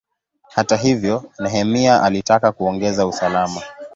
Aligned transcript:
Hata 0.55 0.75
hivyo, 0.77 1.31
Nehemia 1.39 2.03
alitaka 2.03 2.51
kuongeza 2.51 3.07
usalama. 3.07 3.61